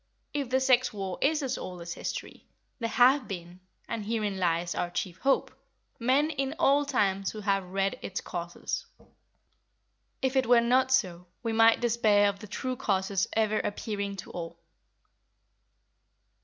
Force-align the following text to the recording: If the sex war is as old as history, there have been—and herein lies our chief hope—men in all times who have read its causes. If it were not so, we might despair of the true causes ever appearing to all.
If 0.33 0.49
the 0.49 0.59
sex 0.59 0.91
war 0.91 1.19
is 1.21 1.43
as 1.43 1.59
old 1.59 1.79
as 1.83 1.93
history, 1.93 2.47
there 2.79 2.89
have 2.89 3.27
been—and 3.27 4.03
herein 4.03 4.39
lies 4.39 4.73
our 4.73 4.89
chief 4.89 5.19
hope—men 5.19 6.31
in 6.31 6.55
all 6.57 6.85
times 6.85 7.29
who 7.29 7.41
have 7.41 7.69
read 7.69 7.99
its 8.01 8.19
causes. 8.19 8.87
If 10.19 10.35
it 10.35 10.47
were 10.47 10.59
not 10.59 10.89
so, 10.91 11.27
we 11.43 11.53
might 11.53 11.81
despair 11.81 12.29
of 12.29 12.39
the 12.39 12.47
true 12.47 12.75
causes 12.75 13.27
ever 13.33 13.59
appearing 13.59 14.15
to 14.25 14.31
all. 14.31 14.57